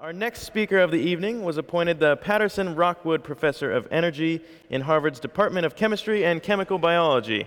[0.00, 4.40] Our next speaker of the evening was appointed the Patterson Rockwood Professor of Energy
[4.70, 7.46] in Harvard's Department of Chemistry and Chemical Biology.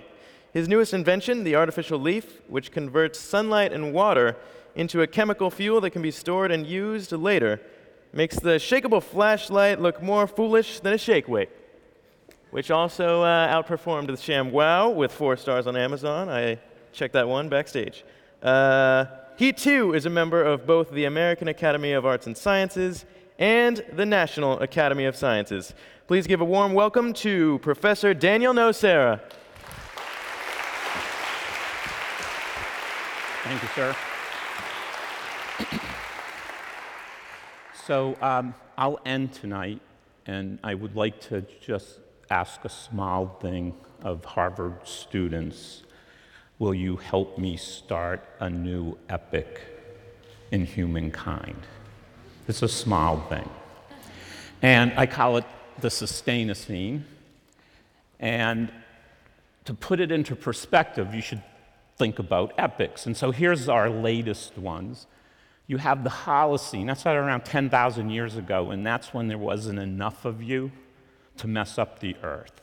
[0.54, 4.38] His newest invention, the artificial leaf, which converts sunlight and water
[4.76, 7.60] into a chemical fuel that can be stored and used later,
[8.14, 11.50] makes the shakeable flashlight look more foolish than a shake weight,
[12.52, 16.30] which also uh, outperformed the Sham Wow with four stars on Amazon.
[16.30, 16.60] I
[16.92, 18.06] checked that one backstage.
[18.44, 23.06] Uh, he too is a member of both the American Academy of Arts and Sciences
[23.40, 25.74] and the National Academy of Sciences.
[26.08, 29.22] Please give a warm welcome to Professor Daniel Nocera.
[33.44, 33.96] Thank you, sir.
[37.86, 39.82] so um, I'll end tonight,
[40.26, 45.83] and I would like to just ask a small thing of Harvard students
[46.64, 49.60] Will you help me start a new epoch
[50.50, 51.58] in humankind?
[52.48, 53.50] It's a small thing.
[54.62, 55.44] And I call it
[55.82, 57.02] the Sustainocene.
[58.18, 58.72] And
[59.66, 61.44] to put it into perspective, you should
[61.98, 63.08] think about epochs.
[63.08, 65.06] And so here's our latest ones.
[65.68, 70.24] You have the Holocene, that's around 10,000 years ago, and that's when there wasn't enough
[70.24, 70.72] of you
[71.36, 72.63] to mess up the earth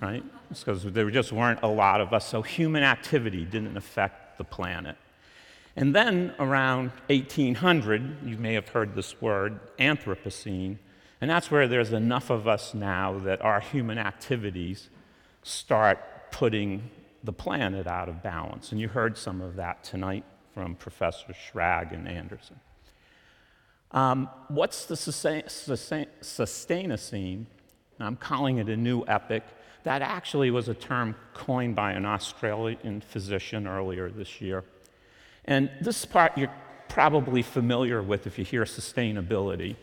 [0.00, 0.24] right?
[0.48, 4.96] Because there just weren't a lot of us, so human activity didn't affect the planet.
[5.74, 10.78] And then around 1800, you may have heard this word, Anthropocene,
[11.20, 14.88] and that's where there's enough of us now that our human activities
[15.42, 16.90] start putting
[17.24, 18.72] the planet out of balance.
[18.72, 20.24] And you heard some of that tonight
[20.54, 22.60] from Professor Schrag and Anderson.
[23.92, 27.46] Um, what's the Sustainocene?
[27.98, 29.44] I'm calling it a new epoch
[29.86, 34.64] that actually was a term coined by an Australian physician earlier this year.
[35.44, 36.52] And this part you're
[36.88, 39.76] probably familiar with if you hear sustainability,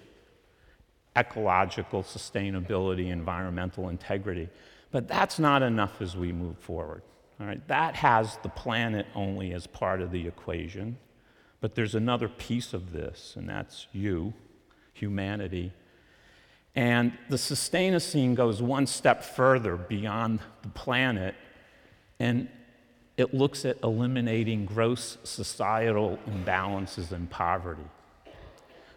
[1.16, 4.50] ecological sustainability, environmental integrity.
[4.92, 7.02] But that's not enough as we move forward.
[7.40, 10.98] All right, that has the planet only as part of the equation.
[11.62, 14.34] But there's another piece of this, and that's you,
[14.92, 15.72] humanity,
[16.76, 21.36] and the Sustainocene goes one step further beyond the planet,
[22.20, 22.48] and
[23.16, 27.84] it looks at eliminating gross societal imbalances and poverty.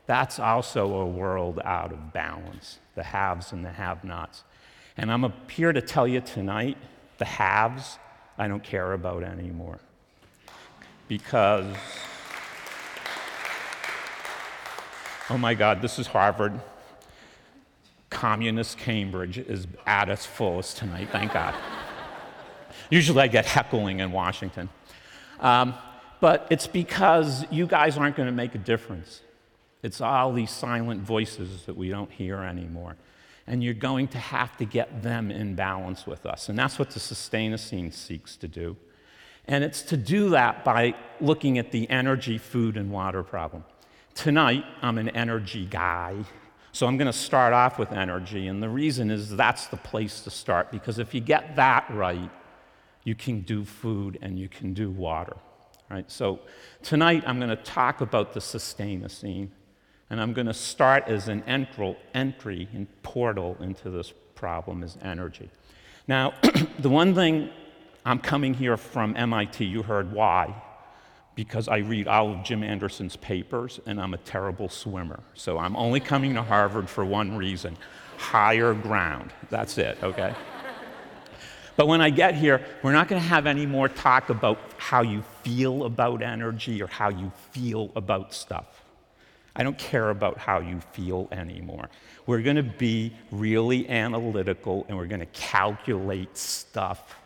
[0.06, 4.44] That's also a world out of balance, the haves and the have nots.
[4.96, 6.78] And I'm here to tell you tonight
[7.18, 7.98] the haves
[8.38, 9.80] I don't care about anymore.
[11.08, 11.76] Because,
[15.28, 16.58] oh my God, this is Harvard
[18.16, 21.54] communist Cambridge is at its fullest tonight, thank God.
[22.90, 24.70] Usually I get heckling in Washington.
[25.38, 25.74] Um,
[26.18, 29.20] but it's because you guys aren't going to make a difference.
[29.82, 32.96] It's all these silent voices that we don't hear anymore.
[33.46, 36.48] And you're going to have to get them in balance with us.
[36.48, 38.78] And that's what the Sustainocene seeks to do.
[39.46, 43.64] And it's to do that by looking at the energy, food, and water problem.
[44.14, 46.24] Tonight, I'm an energy guy.
[46.76, 50.20] So I'm going to start off with energy, and the reason is that's the place
[50.20, 52.30] to start because if you get that right,
[53.02, 55.38] you can do food and you can do water.
[55.90, 56.04] Right?
[56.12, 56.40] So
[56.82, 59.48] tonight I'm going to talk about the Sustainocene,
[60.10, 65.48] and I'm going to start as an entry and portal into this problem is energy.
[66.06, 66.34] Now,
[66.78, 67.48] the one thing
[68.04, 70.62] I'm coming here from MIT, you heard why
[71.36, 75.20] because I read all of Jim Anderson's papers and I'm a terrible swimmer.
[75.34, 77.76] So I'm only coming to Harvard for one reason
[78.16, 79.32] higher ground.
[79.50, 80.34] That's it, okay?
[81.76, 85.02] but when I get here, we're not going to have any more talk about how
[85.02, 88.82] you feel about energy or how you feel about stuff.
[89.54, 91.88] I don't care about how you feel anymore.
[92.26, 97.16] We're going to be really analytical and we're going to calculate stuff,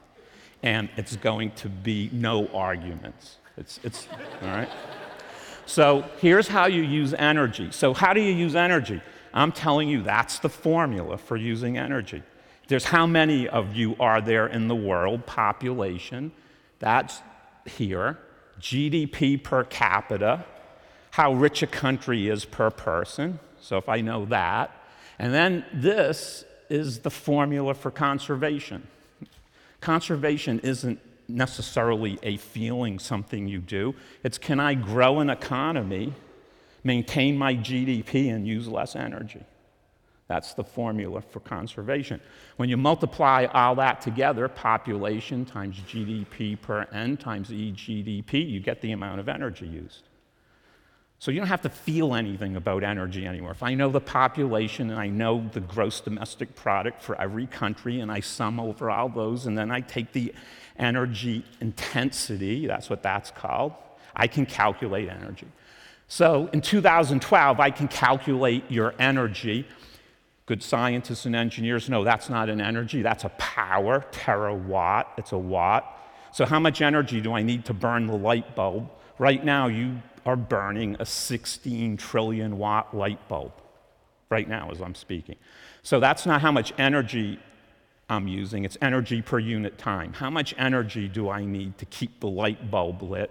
[0.63, 3.37] and it's going to be no arguments.
[3.61, 4.09] It's, it's
[4.43, 4.69] all right?
[5.67, 7.71] So here's how you use energy.
[7.71, 9.01] So, how do you use energy?
[9.33, 12.25] I'm telling you, that's the formula for using energy.
[12.67, 16.33] There's how many of you are there in the world, population,
[16.81, 17.21] that's
[17.67, 18.19] here,
[18.61, 20.45] GDP per capita,
[21.11, 23.39] how rich a country is per person.
[23.61, 24.75] So, if I know that,
[25.19, 28.87] and then this is the formula for conservation.
[29.81, 30.99] Conservation isn't
[31.37, 33.95] necessarily a feeling, something you do.
[34.23, 36.13] It's can I grow an economy,
[36.85, 39.45] maintain my GDP, and use less energy?
[40.29, 42.21] That's the formula for conservation.
[42.57, 48.81] When you multiply all that together, population times GDP per N times EGDP, you get
[48.81, 50.10] the amount of energy used.
[51.21, 53.51] So you don't have to feel anything about energy anymore.
[53.51, 58.01] If I know the population and I know the gross domestic product for every country
[58.01, 60.33] and I sum over all those and then I take the
[60.79, 63.75] energy intensity, that's what that's called,
[64.17, 65.47] I can calculate energy.
[66.09, 69.69] So in 2012, I can calculate your energy.
[70.47, 75.39] Good scientists and engineers know that's not an energy, that's a power, terawatt, it's a
[75.39, 75.85] watt.
[76.33, 78.91] So how much energy do I need to burn the light bulb?
[79.19, 83.53] Right now, you are burning a 16 trillion watt light bulb
[84.31, 85.37] right now as I'm speaking.
[85.83, 87.39] So that's not how much energy
[88.09, 90.13] I'm using, it's energy per unit time.
[90.15, 93.31] How much energy do I need to keep the light bulb lit?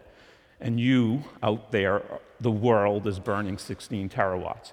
[0.62, 2.02] And you out there,
[2.40, 4.72] the world, is burning 16 terawatts.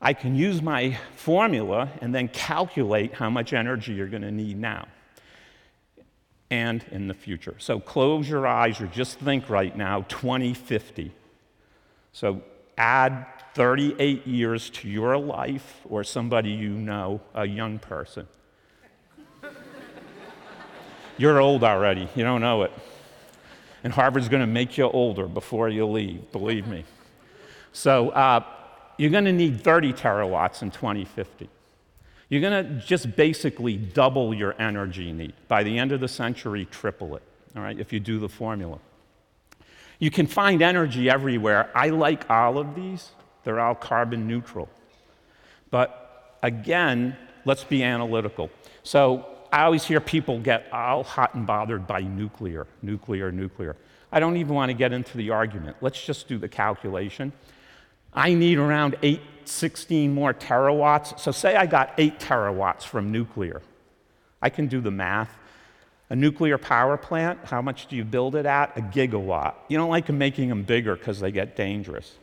[0.00, 4.58] I can use my formula and then calculate how much energy you're going to need
[4.58, 4.86] now
[6.50, 7.54] and in the future.
[7.58, 11.12] So close your eyes or just think right now 2050.
[12.14, 12.42] So
[12.78, 18.28] add 38 years to your life or somebody you know, a young person.
[21.18, 22.72] You're old already, you don't know it.
[23.82, 26.84] And Harvard's going to make you older before you leave, believe me.
[27.72, 28.44] So uh,
[28.96, 31.50] you're going to need 30 terawatts in 2050.
[32.28, 35.34] You're going to just basically double your energy need.
[35.48, 37.22] By the end of the century, triple it,
[37.54, 38.78] all right, if you do the formula.
[39.98, 41.70] You can find energy everywhere.
[41.74, 43.10] I like all of these,
[43.44, 44.68] they're all carbon neutral.
[45.70, 48.50] But again, let's be analytical.
[48.82, 53.76] So I always hear people get all hot and bothered by nuclear, nuclear, nuclear.
[54.10, 55.76] I don't even want to get into the argument.
[55.80, 57.32] Let's just do the calculation.
[58.12, 61.18] I need around 8, 16 more terawatts.
[61.18, 63.60] So say I got 8 terawatts from nuclear.
[64.40, 65.36] I can do the math.
[66.10, 68.76] A nuclear power plant, how much do you build it at?
[68.76, 69.54] A gigawatt.
[69.68, 72.16] You don't like making them bigger because they get dangerous.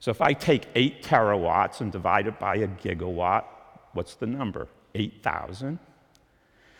[0.00, 3.44] So if I take 8 terawatts and divide it by a gigawatt,
[3.92, 4.68] what's the number?
[4.94, 5.78] 8,000.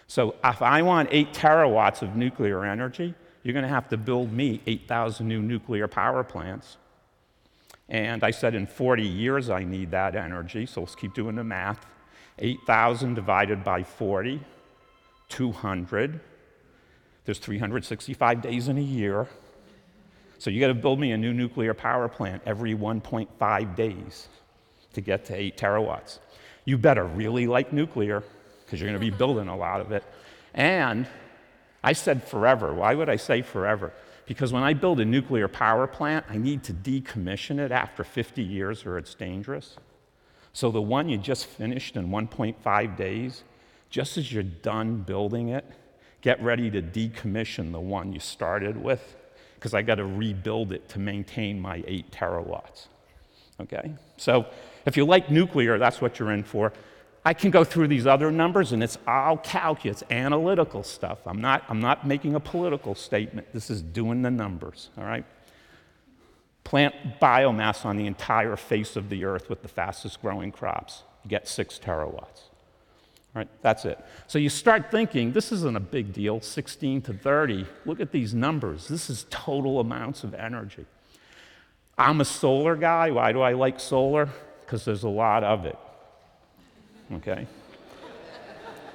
[0.06, 4.32] So if I want 8 terawatts of nuclear energy, you're going to have to build
[4.32, 6.78] me 8,000 new nuclear power plants.
[7.88, 11.44] And I said in 40 years I need that energy, so let's keep doing the
[11.44, 11.86] math.
[12.38, 14.40] 8,000 divided by 40,
[15.28, 16.20] 200.
[17.28, 19.26] There's 365 days in a year.
[20.38, 24.28] So you got to build me a new nuclear power plant every 1.5 days
[24.94, 26.20] to get to 8 terawatts.
[26.64, 28.24] You better really like nuclear
[28.64, 30.04] because you're going to be building a lot of it.
[30.54, 31.06] And
[31.84, 32.72] I said forever.
[32.72, 33.92] Why would I say forever?
[34.24, 38.42] Because when I build a nuclear power plant, I need to decommission it after 50
[38.42, 39.76] years or it's dangerous.
[40.54, 43.44] So the one you just finished in 1.5 days,
[43.90, 45.66] just as you're done building it,
[46.20, 49.16] get ready to decommission the one you started with,
[49.54, 52.86] because I got to rebuild it to maintain my 8 terawatts.
[53.60, 53.94] Okay?
[54.16, 54.46] So
[54.86, 56.72] if you like nuclear, that's what you're in for.
[57.24, 61.18] I can go through these other numbers and it's all calculus, analytical stuff.
[61.26, 63.52] I'm not, I'm not making a political statement.
[63.52, 65.24] This is doing the numbers, all right?
[66.64, 71.02] Plant biomass on the entire face of the earth with the fastest growing crops.
[71.24, 72.47] You get six terawatts.
[73.38, 73.98] Right, that's it.
[74.26, 77.66] So you start thinking, this isn't a big deal, 16 to 30.
[77.86, 78.88] Look at these numbers.
[78.88, 80.86] This is total amounts of energy.
[81.96, 83.10] I'm a solar guy.
[83.10, 84.28] Why do I like solar?
[84.60, 85.78] Because there's a lot of it
[87.14, 87.46] okay?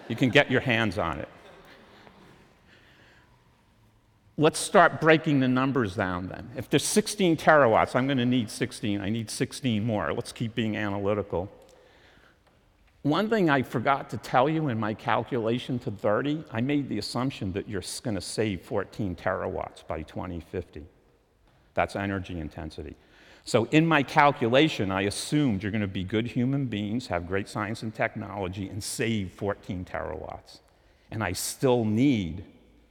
[0.08, 1.30] You can get your hands on it.
[4.38, 6.50] Let's start breaking the numbers down then.
[6.56, 9.00] If there's 16 terawatts, I'm going to need 16.
[9.00, 10.12] I need 16 more.
[10.12, 11.52] Let's keep being analytical.
[13.04, 17.00] One thing I forgot to tell you in my calculation to 30, I made the
[17.00, 20.86] assumption that you're going to save 14 terawatts by 2050.
[21.74, 22.96] That's energy intensity.
[23.44, 27.50] So, in my calculation, I assumed you're going to be good human beings, have great
[27.50, 30.60] science and technology, and save 14 terawatts.
[31.12, 32.46] And I still need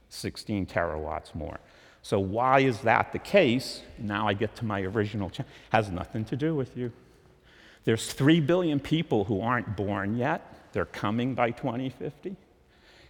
[0.09, 1.59] 16 terawatts more.
[2.03, 3.81] So, why is that the case?
[3.97, 5.41] Now I get to my original, ch-
[5.71, 6.91] has nothing to do with you.
[7.85, 10.71] There's 3 billion people who aren't born yet.
[10.71, 12.35] They're coming by 2050.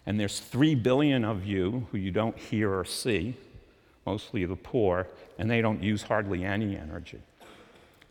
[0.06, 3.36] And there's 3 billion of you who you don't hear or see,
[4.06, 7.22] mostly the poor, and they don't use hardly any energy.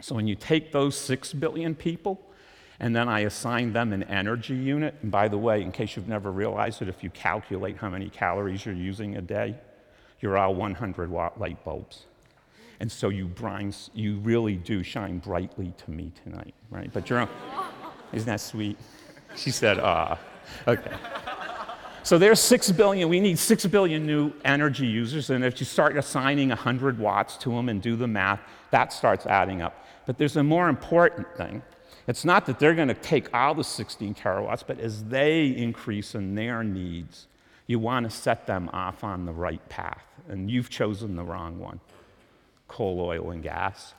[0.00, 2.20] So when you take those 6 billion people,
[2.80, 6.08] and then I assign them an energy unit, and by the way, in case you've
[6.08, 9.54] never realized it, if you calculate how many calories you're using a day,
[10.20, 12.06] you're all 100 watt light bulbs.
[12.82, 13.30] And so you,
[13.94, 16.90] you really do shine brightly to me tonight, right?
[16.92, 17.28] But you're,
[18.12, 18.76] isn't that sweet?
[19.36, 20.18] She said, ah.
[20.66, 20.90] Okay.
[22.02, 25.96] So there's 6 billion, we need 6 billion new energy users, and if you start
[25.96, 28.40] assigning 100 watts to them and do the math,
[28.72, 29.86] that starts adding up.
[30.04, 31.62] But there's a more important thing.
[32.08, 36.16] It's not that they're going to take all the 16 terawatts, but as they increase
[36.16, 37.28] in their needs,
[37.68, 40.02] you want to set them off on the right path.
[40.28, 41.78] And you've chosen the wrong one
[42.72, 43.94] coal, oil, and gas.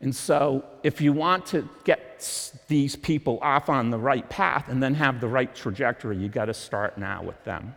[0.00, 4.82] And so, if you want to get these people off on the right path and
[4.82, 7.74] then have the right trajectory, you got to start now with them.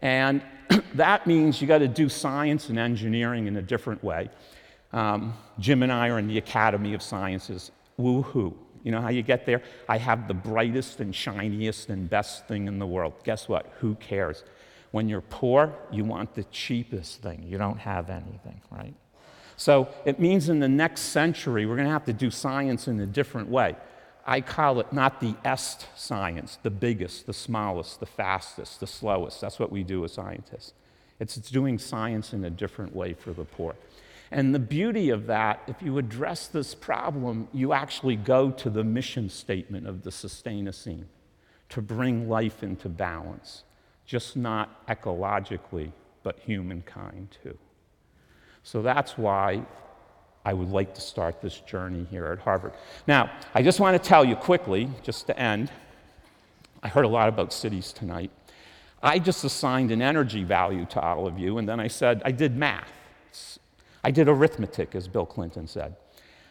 [0.00, 0.42] And
[0.94, 4.30] that means you got to do science and engineering in a different way.
[4.92, 7.70] Um, Jim and I are in the Academy of Sciences.
[7.98, 8.54] Woohoo.
[8.82, 9.62] You know how you get there?
[9.88, 13.14] I have the brightest and shiniest and best thing in the world.
[13.24, 13.72] Guess what?
[13.80, 14.44] Who cares?
[14.92, 17.44] When you're poor, you want the cheapest thing.
[17.46, 18.94] You don't have anything, right?
[19.56, 23.00] So it means in the next century, we're going to have to do science in
[23.00, 23.76] a different way.
[24.26, 29.40] I call it not the est science, the biggest, the smallest, the fastest, the slowest.
[29.40, 30.72] That's what we do as scientists.
[31.20, 33.76] It's, it's doing science in a different way for the poor.
[34.30, 38.82] And the beauty of that, if you address this problem, you actually go to the
[38.82, 41.04] mission statement of the Sustainocene
[41.68, 43.62] to bring life into balance,
[44.04, 45.92] just not ecologically,
[46.24, 47.56] but humankind too.
[48.66, 49.64] So that's why
[50.44, 52.72] I would like to start this journey here at Harvard.
[53.06, 55.70] Now, I just want to tell you quickly, just to end,
[56.82, 58.32] I heard a lot about cities tonight.
[59.00, 62.32] I just assigned an energy value to all of you, and then I said, I
[62.32, 62.90] did math.
[64.02, 65.94] I did arithmetic, as Bill Clinton said.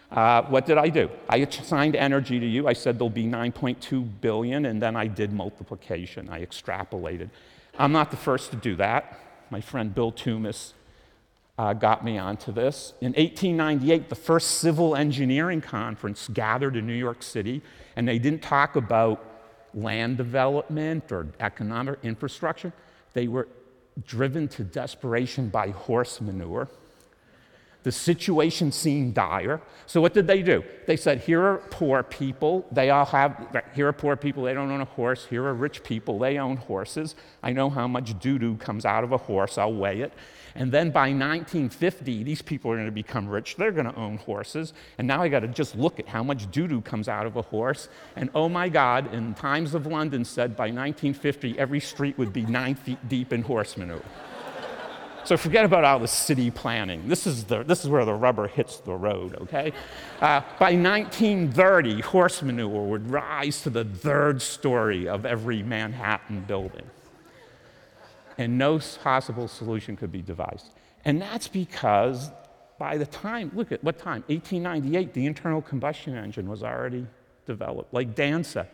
[0.09, 1.09] Uh, what did I do?
[1.27, 2.65] I assigned energy to you.
[2.65, 6.29] I said there'll be 9.2 billion, and then I did multiplication.
[6.29, 7.29] I extrapolated.
[7.77, 9.19] I'm not the first to do that.
[9.49, 10.71] My friend Bill Tumas
[11.57, 12.93] uh, got me onto this.
[13.01, 17.61] In 1898, the first civil engineering conference gathered in New York City,
[17.95, 19.23] and they didn't talk about
[19.73, 22.73] land development or economic infrastructure.
[23.13, 23.47] They were
[24.05, 26.67] driven to desperation by horse manure.
[27.85, 29.61] The situation seemed dire.
[29.85, 30.63] So, what did they do?
[30.87, 32.65] They said, Here are poor people.
[32.71, 34.41] They all have, here are poor people.
[34.41, 35.27] They don't own a horse.
[35.27, 36.17] Here are rich people.
[36.17, 37.13] They own horses.
[37.43, 39.59] I know how much doo doo comes out of a horse.
[39.59, 40.13] I'll weigh it.
[40.55, 43.55] And then by 1950, these people are going to become rich.
[43.55, 44.73] They're going to own horses.
[44.97, 47.35] And now I got to just look at how much doo doo comes out of
[47.35, 47.87] a horse.
[48.15, 52.47] And oh my God, in Times of London said by 1950, every street would be
[52.47, 54.01] nine feet deep in horse manure.
[55.25, 57.07] So forget about all the city planning.
[57.07, 59.73] This is, the, this is where the rubber hits the road, okay?
[60.21, 66.85] Uh, by 1930, horse manure would rise to the third story of every Manhattan building
[68.37, 70.71] and no possible solution could be devised.
[71.05, 72.31] And that's because
[72.77, 74.23] by the time, look at what time?
[74.27, 77.07] 1898, the internal combustion engine was already
[77.45, 77.93] developed.
[77.93, 78.69] Like Dan said,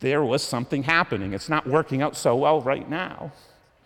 [0.00, 1.32] there was something happening.
[1.32, 3.32] It's not working out so well right now.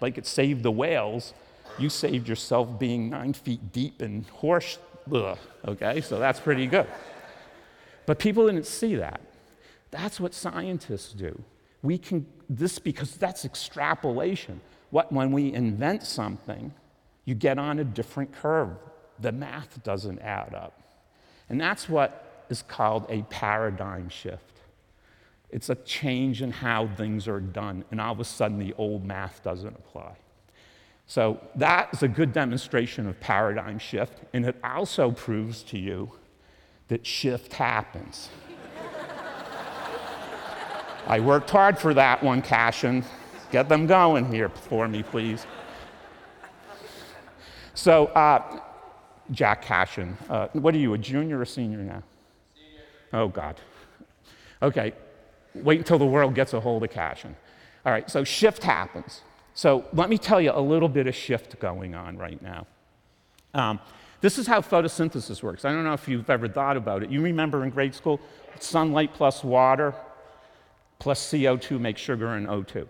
[0.01, 1.35] Like it saved the whales,
[1.81, 4.79] you saved yourself being nine feet deep in horse,
[5.13, 6.01] ugh, okay?
[6.01, 6.87] So that's pretty good.
[8.07, 9.21] But people didn't see that.
[9.91, 11.43] That's what scientists do.
[11.83, 14.61] We can, this because that's extrapolation
[14.91, 16.73] what, when we invent something,
[17.25, 18.77] you get on a different curve.
[19.21, 20.81] The math doesn't add up.
[21.49, 24.61] And that's what is called a paradigm shift.
[25.51, 29.05] It's a change in how things are done, and all of a sudden the old
[29.05, 30.15] math doesn't apply.
[31.11, 36.13] So that is a good demonstration of paradigm shift, and it also proves to you
[36.87, 38.29] that shift happens.
[41.09, 43.05] I worked hard for that one, Cashin.
[43.51, 45.45] Get them going here for me, please.
[47.75, 48.61] So, uh,
[49.33, 52.05] Jack Cashin, uh, what are you, a junior or senior now?
[52.55, 52.85] Senior.
[53.15, 53.57] Oh, God.
[54.63, 54.93] Okay,
[55.57, 57.35] wait until the world gets a hold of Cashin.
[57.85, 59.23] All right, so shift happens.
[59.55, 62.67] So, let me tell you a little bit of shift going on right now.
[63.53, 63.81] Um,
[64.21, 65.65] this is how photosynthesis works.
[65.65, 67.11] I don't know if you've ever thought about it.
[67.11, 68.21] You remember in grade school,
[68.59, 69.95] sunlight plus water
[71.01, 72.87] plus CO2 makes sugar and O2.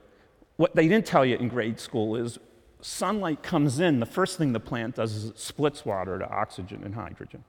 [0.57, 2.39] What they didn't tell you in grade school is
[2.83, 6.83] sunlight comes in, the first thing the plant does is it splits water to oxygen
[6.85, 7.45] and hydrogen.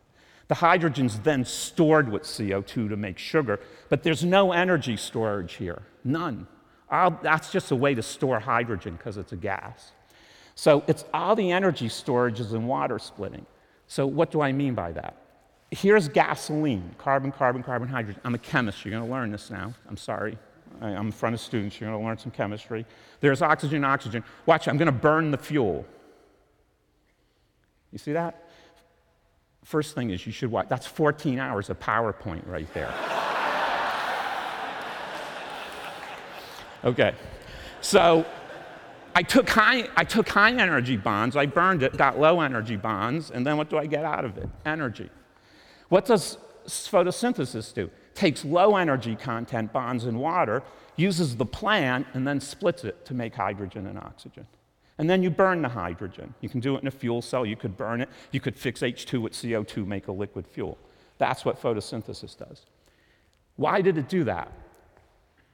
[0.47, 5.81] The hydrogen's then stored with CO2 to make sugar, but there's no energy storage here,
[6.03, 6.47] none.
[6.91, 9.91] All, that's just a way to store hydrogen because it's a gas.
[10.55, 13.45] So it's all the energy storage is in water splitting.
[13.87, 15.15] So what do I mean by that?
[15.71, 18.21] Here's gasoline, carbon, carbon, carbon, hydrogen.
[18.25, 19.73] I'm a chemist, you're gonna learn this now.
[19.87, 20.37] I'm sorry.
[20.79, 22.85] I'm in front of students, you're going to learn some chemistry.
[23.19, 24.23] There's oxygen, oxygen.
[24.45, 25.85] Watch, I'm going to burn the fuel.
[27.91, 28.49] You see that?
[29.63, 30.67] First thing is you should watch.
[30.69, 32.91] That's 14 hours of PowerPoint right there.
[36.83, 37.13] Okay.
[37.81, 38.25] So
[39.13, 43.31] I took, high, I took high energy bonds, I burned it, got low energy bonds,
[43.31, 44.49] and then what do I get out of it?
[44.65, 45.09] Energy.
[45.89, 47.89] What does photosynthesis do?
[48.15, 50.63] Takes low energy content bonds in water,
[50.95, 54.45] uses the plant, and then splits it to make hydrogen and oxygen.
[54.97, 56.33] And then you burn the hydrogen.
[56.41, 58.81] You can do it in a fuel cell, you could burn it, you could fix
[58.81, 60.77] H2 with CO2, make a liquid fuel.
[61.17, 62.65] That's what photosynthesis does.
[63.55, 64.51] Why did it do that?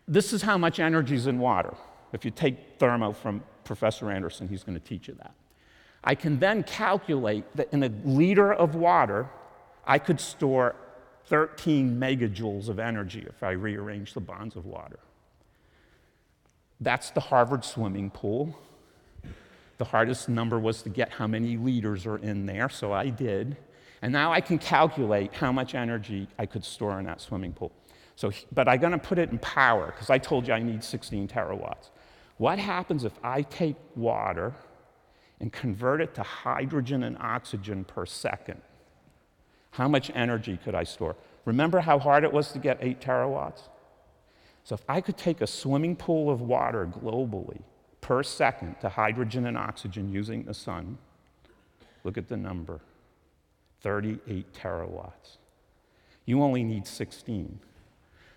[0.08, 1.74] This is how much energy is in water.
[2.14, 5.34] If you take thermo from Professor Anderson, he's going to teach you that.
[6.04, 9.30] I can then calculate that in a liter of water,
[9.86, 10.76] I could store
[11.26, 15.00] 13 megajoules of energy if I rearrange the bonds of water.
[16.80, 18.58] That's the Harvard swimming pool.
[19.78, 23.58] The hardest number was to get how many liters are in there, so I did.
[24.02, 27.72] And now I can calculate how much energy I could store in that swimming pool.
[28.18, 30.84] So, but I'm going to put it in power because I told you I need
[30.84, 31.92] 16 terawatts.
[32.38, 34.56] What happens if I take water
[35.40, 38.60] and convert it to hydrogen and oxygen per second?
[39.70, 41.16] How much energy could I store?
[41.46, 43.70] Remember how hard it was to get 8 terawatts?
[44.64, 47.62] So if I could take a swimming pool of water globally
[48.02, 50.98] per second to hydrogen and oxygen using the sun,
[52.04, 52.82] look at the number
[53.82, 55.38] 38 terawatts.
[56.26, 57.60] You only need 16.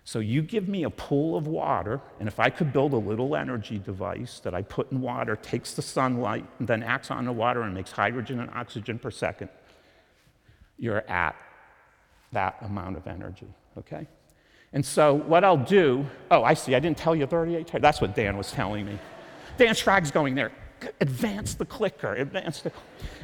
[0.05, 3.37] So you give me a pool of water, and if I could build a little
[3.37, 7.33] energy device that I put in water, takes the sunlight, and then acts on the
[7.33, 9.51] water and makes hydrogen and oxygen per second,
[10.79, 11.37] you're at
[12.33, 14.07] that amount of energy, okay?
[14.73, 17.71] And so what I'll do, oh, I see, I didn't tell you 38.
[17.81, 18.99] That's what Dan was telling me.
[19.59, 20.53] Dan Schrag's going there.
[21.01, 22.73] Advance the clicker, advance the.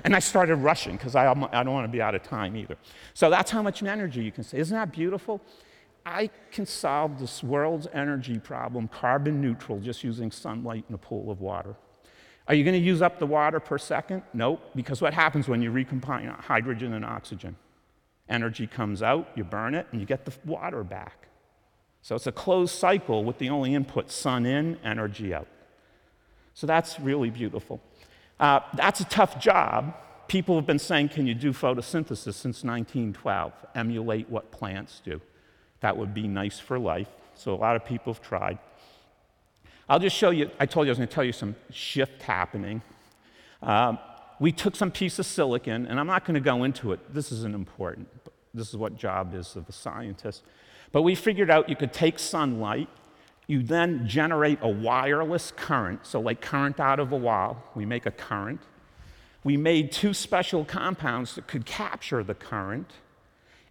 [0.04, 2.76] And I started rushing because I, I don't want to be out of time either.
[3.14, 4.58] So that's how much energy you can say.
[4.58, 5.40] Isn't that beautiful?
[6.06, 11.32] I can solve this world's energy problem carbon neutral just using sunlight in a pool
[11.32, 11.74] of water.
[12.46, 14.22] Are you going to use up the water per second?
[14.32, 17.56] Nope, because what happens when you recombine hydrogen and oxygen?
[18.28, 21.26] Energy comes out, you burn it, and you get the water back.
[22.02, 25.48] So it's a closed cycle with the only input sun in, energy out.
[26.54, 27.80] So that's really beautiful.
[28.38, 29.92] Uh, that's a tough job.
[30.28, 33.52] People have been saying, Can you do photosynthesis since 1912?
[33.74, 35.20] Emulate what plants do.
[35.86, 37.06] That would be nice for life.
[37.36, 38.58] So a lot of people have tried.
[39.88, 42.22] I'll just show you, I told you I was going to tell you some shift
[42.22, 42.82] happening.
[43.62, 44.00] Um,
[44.40, 47.14] we took some piece of silicon, and I'm not going to go into it.
[47.14, 48.08] This isn't important.
[48.52, 50.42] This is what job is of a scientist.
[50.90, 52.88] But we figured out you could take sunlight,
[53.46, 58.06] you then generate a wireless current, so like current out of a wall, we make
[58.06, 58.60] a current.
[59.44, 62.90] We made two special compounds that could capture the current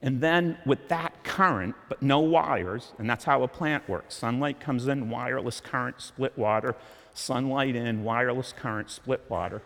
[0.05, 4.59] and then with that current, but no wires, and that's how a plant works sunlight
[4.59, 6.75] comes in, wireless current, split water,
[7.15, 9.63] sunlight in, wireless current, split water.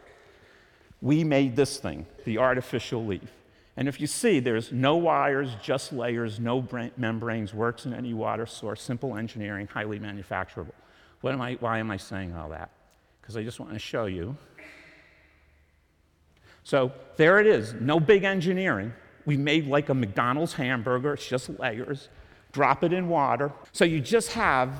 [1.02, 3.30] We made this thing, the artificial leaf.
[3.76, 8.46] And if you see, there's no wires, just layers, no membranes, works in any water
[8.46, 10.74] source, simple engineering, highly manufacturable.
[11.20, 12.72] What am I, why am I saying all that?
[13.22, 14.38] Because I just want to show you.
[16.64, 18.94] So there it is, no big engineering
[19.30, 22.10] we made like a McDonald's hamburger, it's just layers.
[22.52, 23.52] Drop it in water.
[23.74, 24.74] So you just have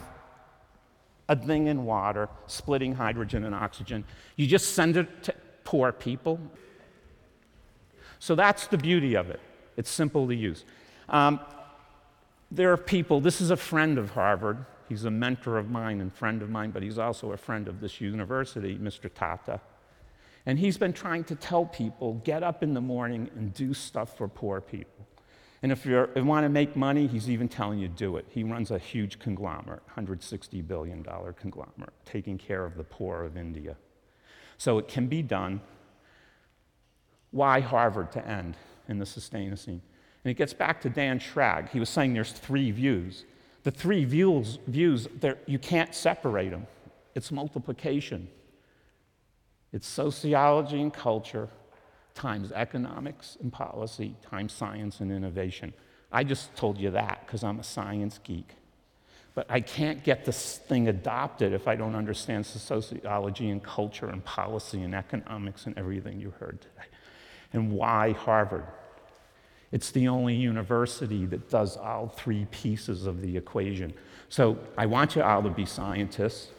[1.28, 4.06] a thing in water splitting hydrogen and oxygen.
[4.38, 6.40] You just send it to poor people.
[8.18, 9.40] So that's the beauty of it.
[9.78, 10.66] It's simple to use.
[11.10, 11.40] Um,
[12.50, 14.66] there are people, this is a friend of Harvard.
[14.88, 17.82] He's a mentor of mine and friend of mine, but he's also a friend of
[17.82, 19.12] this university, Mr.
[19.14, 19.62] Tata.
[20.46, 24.18] And he's been trying to tell people get up in the morning and do stuff
[24.18, 25.08] for poor people.
[25.62, 28.26] And if you want to make money, he's even telling you do it.
[28.30, 33.76] He runs a huge conglomerate, $160 billion conglomerate, taking care of the poor of India.
[34.58, 35.60] So it can be done.
[37.32, 38.56] Why Harvard to end
[38.88, 39.82] in the Sustainocene?
[40.24, 41.70] And it gets back to Dan Schrag.
[41.70, 43.26] He was saying there's three views.
[43.64, 45.08] The three views, views
[45.46, 46.68] you can't separate them.
[47.16, 48.30] It's multiplication.
[49.72, 51.50] It's sociology and culture
[52.16, 55.74] times economics and policy times science and innovation.
[56.12, 58.56] I just told you that because I'm a science geek.
[59.36, 64.26] But I can't get this thing adopted if I don't understand sociology and culture and
[64.26, 66.88] policy and economics and everything you heard today.
[67.54, 68.66] And why Harvard?
[69.72, 73.94] It's the only university that does all three pieces of the equation.
[74.30, 76.50] So I want you all to be scientists.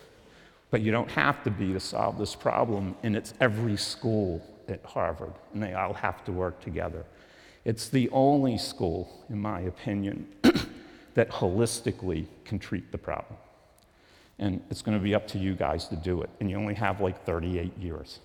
[0.71, 4.85] But you don't have to be to solve this problem, and it's every school at
[4.85, 7.05] Harvard, and they all have to work together.
[7.65, 10.27] It's the only school, in my opinion,
[11.15, 13.37] that holistically can treat the problem.
[14.39, 16.31] And it's going to be up to you guys to do it.
[16.41, 18.21] And you only have like 38 years.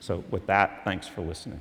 [0.00, 1.60] So, with that, thanks for listening.